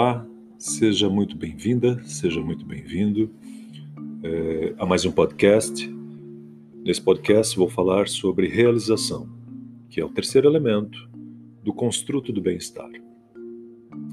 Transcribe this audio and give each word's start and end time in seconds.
Olá, 0.00 0.24
seja 0.60 1.10
muito 1.10 1.36
bem-vinda, 1.36 2.00
seja 2.04 2.40
muito 2.40 2.64
bem-vindo 2.64 3.28
é, 4.22 4.72
a 4.78 4.86
mais 4.86 5.04
um 5.04 5.10
podcast. 5.10 5.92
Nesse 6.84 7.02
podcast 7.02 7.56
vou 7.56 7.68
falar 7.68 8.06
sobre 8.06 8.46
realização, 8.46 9.28
que 9.90 10.00
é 10.00 10.04
o 10.04 10.08
terceiro 10.08 10.46
elemento 10.46 11.10
do 11.64 11.72
construto 11.72 12.32
do 12.32 12.40
bem-estar. 12.40 12.88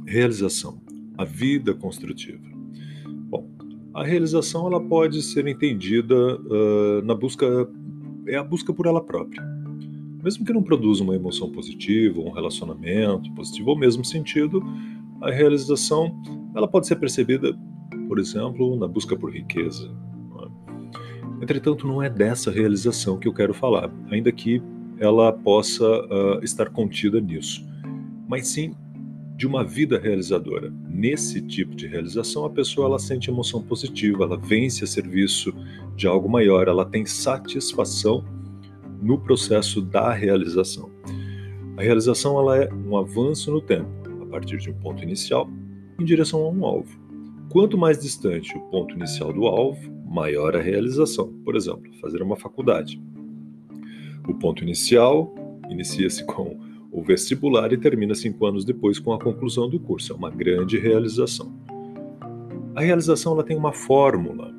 Realização, 0.08 0.82
a 1.16 1.23
vida 1.23 1.76
construtiva. 1.76 2.49
Bom, 3.30 3.48
a 3.94 4.04
realização 4.04 4.66
ela 4.66 4.81
pode 4.81 5.22
ser 5.22 5.45
entendida 5.45 6.16
uh, 6.16 7.04
na 7.04 7.13
busca 7.13 7.45
é 8.26 8.36
a 8.36 8.44
busca 8.44 8.73
por 8.73 8.88
ela 8.88 9.04
própria. 9.04 9.44
Mesmo 10.23 10.44
que 10.44 10.52
não 10.52 10.63
produza 10.63 11.04
uma 11.04 11.13
emoção 11.13 11.52
positiva, 11.52 12.20
um 12.20 12.31
relacionamento 12.31 13.31
positivo 13.36 13.70
ou 13.70 13.77
mesmo 13.77 14.04
sentido, 14.04 14.63
a 15.22 15.32
realização 15.32 16.16
ela 16.55 16.68
pode 16.68 16.88
ser 16.88 16.96
percebida, 16.96 17.58
por 18.08 18.20
exemplo, 18.20 18.76
na 18.78 18.88
busca 18.88 19.16
por 19.16 19.32
riqueza. 19.32 19.91
É? 20.41 21.44
Entretanto, 21.44 21.88
não 21.88 22.02
é 22.02 22.10
dessa 22.10 22.52
realização 22.52 23.18
que 23.18 23.28
eu 23.28 23.34
quero 23.34 23.54
falar, 23.54 23.91
ainda 24.10 24.32
que 24.32 24.62
ela 24.98 25.34
possa 25.34 25.86
uh, 25.86 26.44
estar 26.44 26.70
contida 26.70 27.20
nisso, 27.20 27.66
mas 28.28 28.48
sim 28.48 28.74
de 29.36 29.46
uma 29.46 29.66
vida 29.66 30.00
realizadora. 30.00 30.72
Nesse 30.88 31.41
tipo 31.41 31.76
de 31.76 31.88
realização, 31.88 32.46
a 32.46 32.50
pessoa 32.50 32.88
ela 32.88 33.00
sente 33.00 33.30
emoção 33.30 33.62
positiva, 33.62 34.24
ela 34.24 34.38
vence 34.38 34.86
a 34.86 34.88
serviço 34.88 35.54
de 35.98 36.08
algo 36.08 36.30
maior, 36.30 36.70
ela 36.70 36.86
tem 36.86 37.05
satisfação 37.05 38.24
no 39.02 39.20
processo 39.20 39.82
da 39.82 40.13
realização. 40.13 40.90
A 41.76 41.82
realização 41.82 42.40
ela 42.40 42.63
é 42.63 42.74
um 42.74 42.96
avanço 42.96 43.52
no 43.52 43.60
tempo 43.60 44.04
partir 44.36 44.58
de 44.58 44.70
um 44.70 44.74
ponto 44.74 45.02
inicial 45.02 45.50
em 45.98 46.04
direção 46.04 46.41
a 46.41 46.50
um 46.50 46.66
alvo. 46.66 47.00
Quanto 47.50 47.78
mais 47.78 47.98
distante 47.98 48.58
o 48.58 48.62
ponto 48.64 48.94
inicial 48.94 49.32
do 49.32 49.48
alvo, 49.48 49.90
maior 50.05 50.58
a 50.58 50.62
realização. 50.62 51.32
Por 51.46 51.55
exemplo, 51.55 51.90
fazer 52.02 52.22
uma 52.22 52.36
faculdade. 52.36 53.02
O 54.28 54.34
ponto 54.34 54.62
inicial 54.62 55.34
inicia-se 55.70 56.26
com 56.28 56.60
o 56.91 57.02
vestibular 57.02 57.72
e 57.72 57.78
termina 57.78 58.13
cinco 58.13 58.46
anos 58.46 58.66
depois 58.66 59.00
com 59.00 59.13
a 59.13 59.20
conclusão 59.20 59.70
do 59.70 59.80
curso. 59.80 60.12
É 60.12 60.16
uma 60.16 60.30
grande 60.30 60.78
realização. 60.78 61.54
A 62.76 62.82
realização 62.82 63.34
ela 63.34 63.44
tem 63.44 63.56
uma 63.56 63.72
fórmula. 63.72 64.53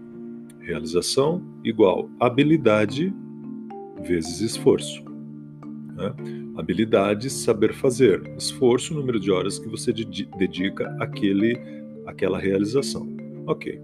Realização 0.60 1.42
igual 1.62 2.08
habilidade 2.18 3.14
vezes 4.02 4.40
esforço. 4.40 5.04
Né? 5.96 6.14
Habilidades, 6.56 7.32
saber 7.32 7.72
fazer. 7.72 8.22
Esforço, 8.36 8.94
número 8.94 9.18
de 9.18 9.30
horas 9.30 9.58
que 9.58 9.68
você 9.68 9.92
dedica 9.92 10.94
àquele, 11.00 11.58
àquela 12.06 12.38
realização. 12.38 13.08
Ok. 13.46 13.80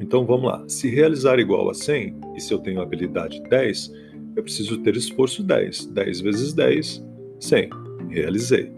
Então 0.00 0.24
vamos 0.24 0.50
lá. 0.50 0.64
Se 0.68 0.88
realizar 0.88 1.38
igual 1.38 1.68
a 1.68 1.74
100, 1.74 2.14
e 2.36 2.40
se 2.40 2.52
eu 2.52 2.58
tenho 2.58 2.80
habilidade 2.80 3.42
10, 3.48 3.92
eu 4.36 4.42
preciso 4.42 4.78
ter 4.78 4.96
esforço 4.96 5.42
10. 5.42 5.86
10 5.86 6.20
vezes 6.20 6.52
10, 6.52 7.04
100. 7.40 7.70
Realizei. 8.10 8.70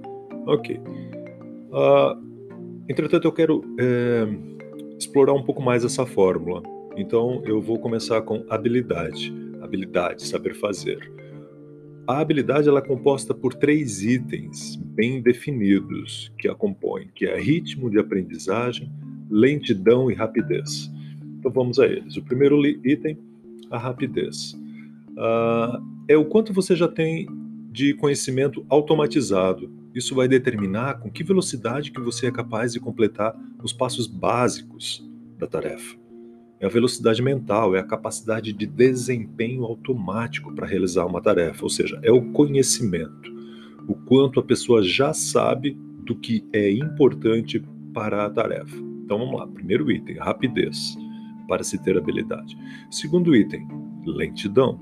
Ok. 0.46 0.80
Uh, 1.70 2.16
entretanto, 2.88 3.26
eu 3.26 3.32
quero 3.32 3.62
é, 3.78 4.26
explorar 4.98 5.34
um 5.34 5.42
pouco 5.42 5.60
mais 5.60 5.84
essa 5.84 6.06
fórmula. 6.06 6.62
Então, 6.96 7.42
eu 7.44 7.60
vou 7.60 7.78
começar 7.78 8.22
com 8.22 8.44
habilidade. 8.48 9.34
Habilidade, 9.60 10.26
saber 10.26 10.54
fazer. 10.54 11.12
A 12.08 12.20
habilidade 12.20 12.66
ela 12.66 12.78
é 12.78 12.82
composta 12.82 13.34
por 13.34 13.52
três 13.52 14.02
itens 14.02 14.76
bem 14.76 15.20
definidos 15.20 16.32
que 16.38 16.48
a 16.48 16.54
compõem, 16.54 17.10
que 17.14 17.26
é 17.26 17.38
ritmo 17.38 17.90
de 17.90 17.98
aprendizagem, 17.98 18.90
lentidão 19.30 20.10
e 20.10 20.14
rapidez. 20.14 20.90
Então 21.38 21.52
vamos 21.52 21.78
a 21.78 21.84
eles. 21.84 22.16
O 22.16 22.22
primeiro 22.22 22.64
item, 22.66 23.18
a 23.70 23.76
rapidez. 23.76 24.54
Uh, 25.10 25.84
é 26.08 26.16
o 26.16 26.24
quanto 26.24 26.50
você 26.50 26.74
já 26.74 26.88
tem 26.88 27.28
de 27.70 27.92
conhecimento 27.92 28.64
automatizado. 28.70 29.70
Isso 29.94 30.14
vai 30.14 30.26
determinar 30.26 31.00
com 31.00 31.10
que 31.10 31.22
velocidade 31.22 31.92
que 31.92 32.00
você 32.00 32.28
é 32.28 32.32
capaz 32.32 32.72
de 32.72 32.80
completar 32.80 33.38
os 33.62 33.74
passos 33.74 34.06
básicos 34.06 35.06
da 35.36 35.46
tarefa 35.46 36.07
é 36.60 36.66
a 36.66 36.68
velocidade 36.68 37.22
mental, 37.22 37.74
é 37.76 37.80
a 37.80 37.84
capacidade 37.84 38.52
de 38.52 38.66
desempenho 38.66 39.64
automático 39.64 40.52
para 40.52 40.66
realizar 40.66 41.06
uma 41.06 41.20
tarefa, 41.20 41.62
ou 41.62 41.70
seja, 41.70 42.00
é 42.02 42.10
o 42.10 42.32
conhecimento, 42.32 43.32
o 43.86 43.94
quanto 43.94 44.40
a 44.40 44.42
pessoa 44.42 44.82
já 44.82 45.12
sabe 45.12 45.76
do 46.04 46.16
que 46.16 46.44
é 46.52 46.70
importante 46.70 47.62
para 47.94 48.26
a 48.26 48.30
tarefa. 48.30 48.76
Então 49.04 49.18
vamos 49.18 49.38
lá, 49.38 49.46
primeiro 49.46 49.90
item, 49.90 50.16
rapidez 50.16 50.96
para 51.48 51.64
se 51.64 51.78
ter 51.78 51.96
habilidade. 51.96 52.56
Segundo 52.90 53.34
item, 53.34 53.66
lentidão. 54.04 54.78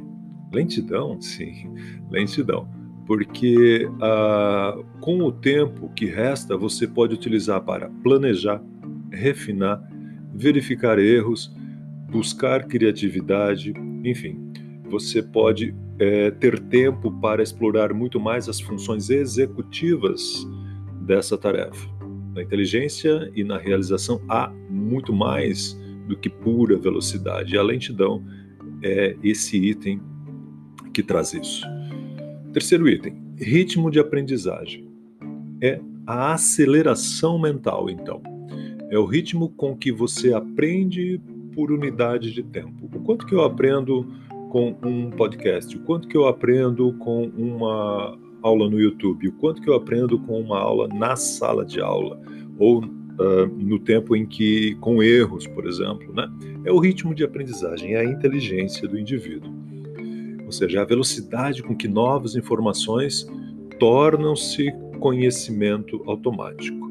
Lentidão, 0.52 1.18
sim, 1.22 1.72
lentidão. 2.10 2.68
Porque 3.06 3.88
ah, 4.02 4.76
com 5.00 5.22
o 5.22 5.30
tempo 5.30 5.90
que 5.94 6.06
resta, 6.06 6.56
você 6.56 6.88
pode 6.88 7.14
utilizar 7.14 7.62
para 7.62 7.88
planejar, 8.02 8.60
refinar, 9.12 9.80
verificar 10.34 10.98
erros, 10.98 11.54
buscar 12.08 12.66
criatividade, 12.66 13.74
enfim, 14.04 14.38
você 14.88 15.22
pode 15.22 15.74
é, 15.98 16.30
ter 16.30 16.58
tempo 16.58 17.10
para 17.20 17.42
explorar 17.42 17.92
muito 17.92 18.20
mais 18.20 18.48
as 18.48 18.60
funções 18.60 19.10
executivas 19.10 20.46
dessa 21.02 21.36
tarefa. 21.36 21.88
Na 22.34 22.42
inteligência 22.42 23.30
e 23.34 23.42
na 23.42 23.58
realização 23.58 24.20
há 24.28 24.52
muito 24.68 25.12
mais 25.12 25.78
do 26.06 26.16
que 26.16 26.28
pura 26.28 26.76
velocidade. 26.76 27.56
A 27.56 27.62
lentidão 27.62 28.22
é 28.82 29.16
esse 29.22 29.56
item 29.56 30.00
que 30.92 31.02
traz 31.02 31.32
isso. 31.34 31.66
Terceiro 32.52 32.88
item, 32.88 33.16
ritmo 33.38 33.90
de 33.90 33.98
aprendizagem. 33.98 34.86
É 35.60 35.80
a 36.06 36.34
aceleração 36.34 37.38
mental, 37.38 37.90
então. 37.90 38.22
É 38.90 38.98
o 38.98 39.04
ritmo 39.04 39.48
com 39.50 39.76
que 39.76 39.90
você 39.90 40.32
aprende 40.32 41.20
por 41.56 41.72
unidade 41.72 42.32
de 42.32 42.42
tempo. 42.42 42.84
O 42.94 43.00
quanto 43.00 43.24
que 43.24 43.34
eu 43.34 43.42
aprendo 43.42 44.06
com 44.50 44.76
um 44.84 45.10
podcast, 45.10 45.74
o 45.74 45.80
quanto 45.80 46.06
que 46.06 46.16
eu 46.16 46.26
aprendo 46.26 46.92
com 46.98 47.24
uma 47.34 48.16
aula 48.42 48.68
no 48.68 48.78
YouTube, 48.78 49.28
o 49.28 49.32
quanto 49.32 49.62
que 49.62 49.70
eu 49.70 49.74
aprendo 49.74 50.18
com 50.20 50.38
uma 50.38 50.58
aula 50.58 50.86
na 50.86 51.16
sala 51.16 51.64
de 51.64 51.80
aula, 51.80 52.20
ou 52.58 52.84
uh, 52.84 53.46
no 53.56 53.78
tempo 53.78 54.14
em 54.14 54.26
que, 54.26 54.74
com 54.76 55.02
erros, 55.02 55.46
por 55.46 55.66
exemplo, 55.66 56.12
né? 56.12 56.30
É 56.66 56.70
o 56.70 56.78
ritmo 56.78 57.14
de 57.14 57.24
aprendizagem, 57.24 57.94
é 57.94 58.00
a 58.00 58.04
inteligência 58.04 58.86
do 58.86 58.98
indivíduo. 58.98 59.50
Ou 60.44 60.52
seja, 60.52 60.82
a 60.82 60.84
velocidade 60.84 61.62
com 61.62 61.74
que 61.74 61.88
novas 61.88 62.36
informações 62.36 63.26
tornam-se 63.80 64.70
conhecimento 65.00 66.02
automático. 66.06 66.86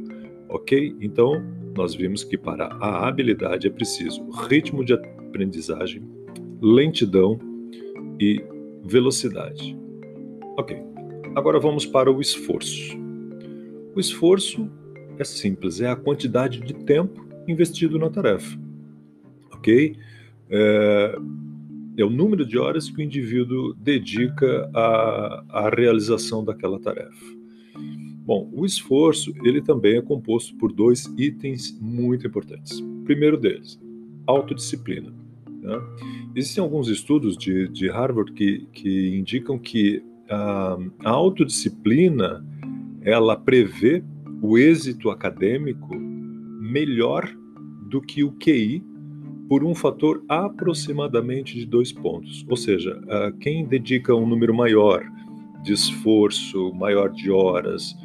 Ok? 0.50 0.96
Então, 1.00 1.44
nós 1.76 1.94
vimos 1.94 2.24
que 2.24 2.38
para 2.38 2.66
a 2.66 3.08
habilidade 3.08 3.68
é 3.68 3.70
preciso 3.70 4.28
ritmo 4.48 4.84
de 4.84 4.94
aprendizagem, 4.94 6.04
lentidão 6.62 7.38
e 8.20 8.44
velocidade. 8.84 9.78
Ok, 10.58 10.82
agora 11.36 11.60
vamos 11.60 11.86
para 11.86 12.12
o 12.12 12.22
esforço. 12.22 12.98
O 13.94 14.00
esforço 14.00 14.72
é 15.18 15.24
simples, 15.24 15.82
é 15.82 15.90
a 15.90 15.96
quantidade 15.96 16.62
de 16.62 16.74
tempo 16.74 17.26
investido 17.48 18.00
na 18.00 18.10
tarefa. 18.10 18.58
Ok? 19.52 19.98
É, 20.50 21.16
é 21.98 22.06
o 22.06 22.10
número 22.10 22.46
de 22.46 22.58
horas 22.58 22.90
que 22.90 23.00
o 23.00 23.02
indivíduo 23.02 23.74
dedica 23.74 24.70
à, 24.74 25.44
à 25.50 25.70
realização 25.70 26.44
daquela 26.44 26.80
tarefa. 26.80 27.36
Bom, 28.26 28.50
o 28.52 28.66
esforço 28.66 29.32
ele 29.44 29.62
também 29.62 29.98
é 29.98 30.02
composto 30.02 30.56
por 30.58 30.74
dois 30.74 31.06
itens 31.16 31.78
muito 31.80 32.26
importantes. 32.26 32.82
Primeiro 33.04 33.38
deles, 33.38 33.80
autodisciplina. 34.26 35.14
Né? 35.62 35.80
Existem 36.36 36.64
alguns 36.64 36.88
estudos 36.88 37.38
de, 37.38 37.68
de 37.70 37.88
Harvard 37.88 38.32
que, 38.34 38.68
que 38.74 39.16
indicam 39.16 39.60
que 39.60 40.04
a, 40.28 40.76
a 41.04 41.10
autodisciplina 41.12 42.44
ela 43.04 43.38
prevê 43.38 44.04
o 44.42 44.58
êxito 44.58 45.12
acadêmico 45.12 45.96
melhor 45.96 47.32
do 47.88 48.02
que 48.02 48.24
o 48.24 48.32
QI 48.32 48.84
por 49.48 49.64
um 49.64 49.76
fator 49.76 50.24
aproximadamente 50.28 51.56
de 51.56 51.68
dois 51.68 51.92
pontos. 51.92 52.44
Ou 52.50 52.58
seja, 52.58 53.00
quem 53.40 53.64
dedica 53.66 54.16
um 54.16 54.26
número 54.28 54.54
maior 54.54 55.06
de 55.64 55.74
esforço, 55.74 56.74
maior 56.74 57.12
de 57.12 57.30
horas, 57.30 57.96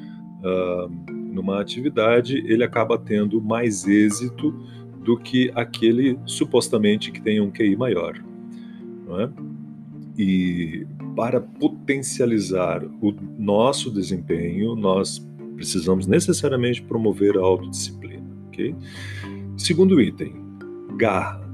uh, 0.44 1.12
numa 1.32 1.60
atividade, 1.60 2.38
ele 2.46 2.64
acaba 2.64 2.98
tendo 2.98 3.40
mais 3.40 3.86
êxito 3.86 4.52
do 5.04 5.16
que 5.16 5.50
aquele 5.54 6.18
supostamente 6.26 7.10
que 7.10 7.20
tem 7.20 7.40
um 7.40 7.50
QI 7.50 7.76
maior. 7.76 8.22
Não 9.06 9.20
é? 9.20 9.30
E 10.18 10.86
para 11.16 11.40
potencializar 11.40 12.84
o 13.00 13.14
nosso 13.38 13.90
desempenho, 13.90 14.76
nós 14.76 15.26
Precisamos 15.60 16.06
necessariamente 16.06 16.80
promover 16.80 17.36
a 17.36 17.42
autodisciplina, 17.42 18.26
ok? 18.46 18.74
Segundo 19.58 20.00
item, 20.00 20.32
garra. 20.96 21.46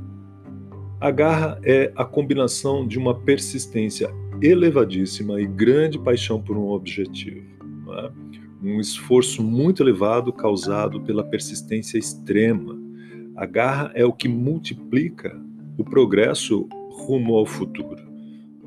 A 1.00 1.11
garra 1.11 1.61
é 1.65 1.93
a 1.97 2.05
combinação 2.05 2.87
de 2.87 3.00
uma 3.00 3.17
persistência 3.17 4.09
elevadíssima 4.41 5.41
e 5.41 5.47
grande 5.49 5.99
paixão 5.99 6.41
por 6.41 6.56
um 6.56 6.69
objetivo. 6.69 7.44
É? 7.94 8.12
Um 8.67 8.81
esforço 8.81 9.45
muito 9.45 9.81
elevado 9.81 10.33
causado 10.33 11.01
pela 11.01 11.23
persistência 11.23 11.99
extrema. 11.99 12.77
A 13.37 13.47
garra 13.47 13.93
é 13.95 14.05
o 14.05 14.13
que 14.13 14.27
multiplica 14.27 15.41
o 15.79 15.85
progresso 15.85 16.69
rumo 16.91 17.37
ao 17.37 17.47
futuro. 17.47 18.03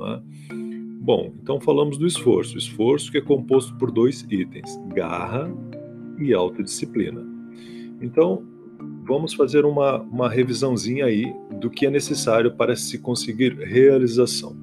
É? 0.01 0.21
Bom, 1.01 1.33
então 1.43 1.59
falamos 1.59 1.97
do 1.97 2.07
esforço. 2.07 2.57
Esforço 2.57 3.11
que 3.11 3.17
é 3.17 3.21
composto 3.21 3.75
por 3.75 3.91
dois 3.91 4.25
itens: 4.29 4.79
garra 4.95 5.51
e 6.17 6.33
autodisciplina. 6.33 7.21
Então, 8.01 8.41
vamos 9.05 9.33
fazer 9.33 9.65
uma, 9.65 9.97
uma 10.03 10.29
revisãozinha 10.29 11.07
aí 11.07 11.35
do 11.59 11.69
que 11.69 11.85
é 11.85 11.89
necessário 11.89 12.53
para 12.55 12.73
se 12.73 12.99
conseguir 12.99 13.53
realização. 13.57 14.55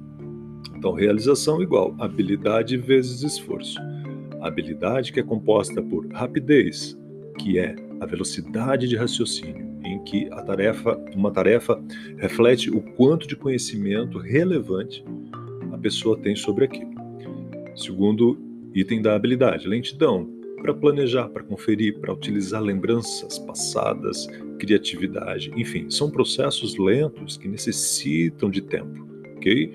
Então, 0.75 0.93
realização 0.93 1.61
igual 1.61 1.95
habilidade 1.99 2.75
vezes 2.75 3.21
esforço. 3.21 3.77
Habilidade 4.41 5.11
que 5.11 5.19
é 5.19 5.23
composta 5.23 5.81
por 5.81 6.07
rapidez, 6.11 6.97
que 7.39 7.59
é 7.59 7.75
a 7.99 8.05
velocidade 8.05 8.87
de 8.87 8.95
raciocínio, 8.95 9.67
em 9.83 10.03
que 10.03 10.27
a 10.31 10.41
tarefa, 10.41 10.97
uma 11.15 11.31
tarefa 11.31 11.81
reflete 12.17 12.69
o 12.69 12.81
quanto 12.81 13.27
de 13.27 13.35
conhecimento 13.35 14.17
relevante 14.17 15.03
a 15.71 15.77
pessoa 15.77 16.17
tem 16.17 16.35
sobre 16.35 16.65
aquilo. 16.65 16.91
Segundo 17.75 18.37
item 18.73 19.01
da 19.01 19.15
habilidade, 19.15 19.67
lentidão, 19.67 20.29
para 20.61 20.73
planejar, 20.73 21.29
para 21.29 21.43
conferir, 21.43 21.99
para 21.99 22.13
utilizar 22.13 22.61
lembranças 22.61 23.37
passadas, 23.39 24.27
criatividade, 24.59 25.51
enfim, 25.55 25.89
são 25.89 26.09
processos 26.09 26.77
lentos 26.77 27.37
que 27.37 27.47
necessitam 27.47 28.49
de 28.49 28.61
tempo, 28.61 29.07
ok? 29.37 29.71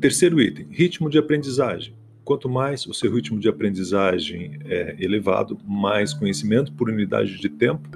Terceiro 0.00 0.40
item, 0.40 0.66
ritmo 0.70 1.08
de 1.08 1.18
aprendizagem. 1.18 1.94
Quanto 2.24 2.48
mais 2.48 2.86
o 2.86 2.94
seu 2.94 3.12
ritmo 3.12 3.38
de 3.38 3.48
aprendizagem 3.48 4.58
é 4.64 4.96
elevado, 4.98 5.58
mais 5.66 6.14
conhecimento 6.14 6.72
por 6.72 6.88
unidade 6.88 7.38
de 7.38 7.48
tempo 7.48 7.88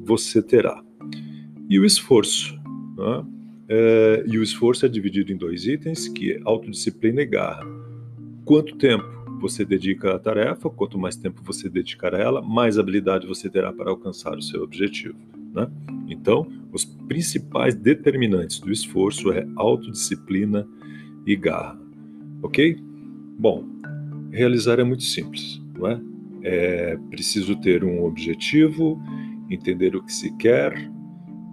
você 0.00 0.42
terá. 0.42 0.82
E 1.68 1.78
o 1.78 1.84
esforço. 1.84 2.58
Né? 2.96 3.26
É, 3.68 4.24
e 4.26 4.38
o 4.38 4.42
esforço 4.42 4.84
é 4.84 4.88
dividido 4.88 5.32
em 5.32 5.36
dois 5.36 5.66
itens, 5.66 6.08
que 6.08 6.32
é 6.32 6.40
autodisciplina 6.44 7.22
e 7.22 7.26
garra. 7.26 7.64
Quanto 8.44 8.76
tempo 8.76 9.08
você 9.40 9.64
dedica 9.64 10.14
à 10.14 10.18
tarefa, 10.18 10.68
quanto 10.68 10.98
mais 10.98 11.16
tempo 11.16 11.42
você 11.44 11.68
dedicar 11.68 12.14
a 12.14 12.18
ela, 12.18 12.42
mais 12.42 12.78
habilidade 12.78 13.26
você 13.26 13.48
terá 13.48 13.72
para 13.72 13.90
alcançar 13.90 14.36
o 14.36 14.42
seu 14.42 14.62
objetivo. 14.62 15.16
Né? 15.54 15.70
Então, 16.08 16.46
os 16.72 16.84
principais 16.84 17.74
determinantes 17.74 18.58
do 18.58 18.72
esforço 18.72 19.32
é 19.32 19.46
autodisciplina 19.56 20.66
e 21.26 21.36
garra. 21.36 21.78
Ok? 22.42 22.89
Bom, 23.40 23.64
realizar 24.30 24.78
é 24.78 24.84
muito 24.84 25.02
simples, 25.02 25.62
não 25.74 25.86
é? 25.86 25.98
É 26.42 26.98
preciso 27.08 27.56
ter 27.56 27.82
um 27.82 28.04
objetivo, 28.04 29.02
entender 29.48 29.96
o 29.96 30.02
que 30.02 30.12
se 30.12 30.36
quer 30.36 30.74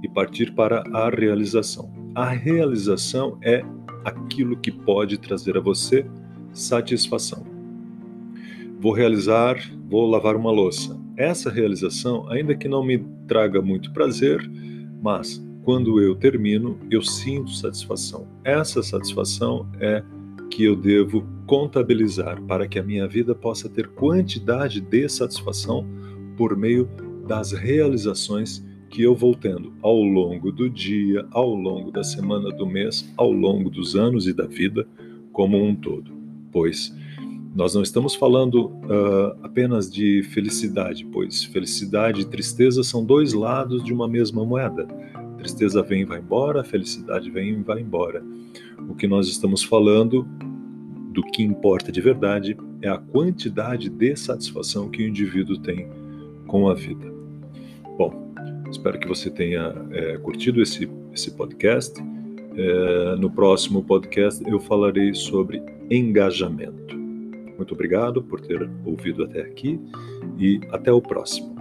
e 0.04 0.10
partir 0.10 0.54
para 0.54 0.84
a 0.92 1.10
realização. 1.10 1.90
A 2.14 2.26
realização 2.26 3.38
é 3.42 3.64
aquilo 4.04 4.58
que 4.58 4.70
pode 4.70 5.18
trazer 5.18 5.56
a 5.56 5.62
você 5.62 6.06
satisfação. 6.52 7.46
Vou 8.82 8.92
realizar, 8.92 9.56
vou 9.90 10.10
lavar 10.10 10.36
uma 10.36 10.52
louça. 10.52 11.00
Essa 11.16 11.50
realização, 11.50 12.30
ainda 12.30 12.54
que 12.54 12.68
não 12.68 12.84
me 12.84 12.98
traga 13.30 13.62
muito 13.62 13.94
prazer, 13.94 14.42
mas 15.02 15.42
quando 15.64 16.02
eu 16.02 16.16
termino, 16.16 16.78
eu 16.92 17.02
sinto 17.02 17.52
satisfação. 17.52 18.28
Essa 18.44 18.84
satisfação 18.84 19.66
é 19.80 20.04
que 20.52 20.66
eu 20.66 20.76
devo 20.76 21.37
contabilizar 21.48 22.42
para 22.44 22.68
que 22.68 22.78
a 22.78 22.84
minha 22.84 23.08
vida 23.08 23.34
possa 23.34 23.70
ter 23.70 23.88
quantidade 23.88 24.82
de 24.82 25.10
satisfação 25.10 25.88
por 26.36 26.56
meio 26.56 26.88
das 27.26 27.54
realizações 27.54 28.64
que 28.90 29.02
eu 29.02 29.16
vou 29.16 29.34
tendo 29.34 29.74
ao 29.82 30.02
longo 30.02 30.52
do 30.52 30.70
dia, 30.70 31.26
ao 31.32 31.54
longo 31.56 31.92
da 31.92 32.04
semana, 32.04 32.50
do 32.50 32.68
mês, 32.68 33.12
ao 33.18 33.32
longo 33.32 33.70
dos 33.70 33.96
anos 33.96 34.28
e 34.28 34.34
da 34.34 34.46
vida 34.46 34.88
como 35.32 35.62
um 35.62 35.76
todo. 35.76 36.12
Pois 36.52 36.94
nós 37.56 37.74
não 37.74 37.82
estamos 37.82 38.14
falando 38.14 38.68
uh, 38.68 39.38
apenas 39.42 39.90
de 39.90 40.22
felicidade, 40.32 41.06
pois 41.12 41.44
felicidade 41.46 42.22
e 42.22 42.26
tristeza 42.26 42.84
são 42.84 43.04
dois 43.04 43.34
lados 43.34 43.84
de 43.84 43.92
uma 43.92 44.08
mesma 44.08 44.46
moeda. 44.46 44.86
Tristeza 45.38 45.82
vem 45.82 46.02
e 46.02 46.06
vai 46.06 46.20
embora, 46.20 46.64
felicidade 46.64 47.32
vem 47.32 47.50
e 47.50 47.64
vai 47.64 47.82
embora. 47.82 48.24
O 48.88 48.96
que 48.96 49.08
nós 49.08 49.28
estamos 49.28 49.64
falando, 49.64 50.28
do 51.18 51.24
que 51.24 51.42
importa 51.42 51.92
de 51.92 52.00
verdade, 52.00 52.56
é 52.80 52.88
a 52.88 52.98
quantidade 53.00 53.90
de 53.90 54.16
satisfação 54.16 54.88
que 54.88 55.04
o 55.04 55.08
indivíduo 55.08 55.58
tem 55.58 55.90
com 56.46 56.70
a 56.70 56.76
vida. 56.76 57.12
Bom, 57.98 58.28
Espero 58.70 59.00
que 59.00 59.08
você 59.08 59.30
tenha 59.30 59.74
é, 59.92 60.18
curtido 60.18 60.62
esse, 60.62 60.90
esse 61.14 61.32
podcast. 61.32 62.00
É, 62.56 63.16
no 63.18 63.30
próximo 63.30 63.84
podcast 63.84 64.44
eu 64.48 64.60
falarei 64.60 65.14
sobre 65.14 65.62
engajamento. 65.90 66.96
Muito 67.56 67.74
obrigado 67.74 68.22
por 68.22 68.42
ter 68.42 68.70
ouvido 68.86 69.24
até 69.24 69.42
aqui 69.42 69.80
e 70.38 70.60
até 70.72 70.92
o 70.92 71.02
próximo. 71.02 71.57